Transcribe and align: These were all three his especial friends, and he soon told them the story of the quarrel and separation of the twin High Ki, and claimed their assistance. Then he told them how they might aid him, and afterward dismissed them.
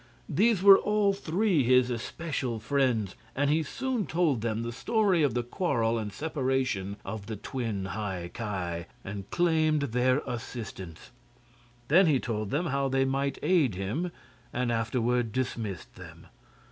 These 0.27 0.63
were 0.63 0.79
all 0.79 1.13
three 1.13 1.63
his 1.63 1.91
especial 1.91 2.59
friends, 2.59 3.13
and 3.35 3.51
he 3.51 3.61
soon 3.61 4.07
told 4.07 4.41
them 4.41 4.63
the 4.63 4.71
story 4.71 5.21
of 5.21 5.35
the 5.35 5.43
quarrel 5.43 5.99
and 5.99 6.11
separation 6.11 6.97
of 7.05 7.27
the 7.27 7.35
twin 7.35 7.85
High 7.85 8.31
Ki, 8.33 8.91
and 9.07 9.29
claimed 9.29 9.83
their 9.93 10.23
assistance. 10.25 11.11
Then 11.87 12.07
he 12.07 12.19
told 12.19 12.49
them 12.49 12.65
how 12.65 12.87
they 12.89 13.05
might 13.05 13.37
aid 13.43 13.75
him, 13.75 14.11
and 14.51 14.71
afterward 14.71 15.31
dismissed 15.31 15.93
them. 15.93 16.25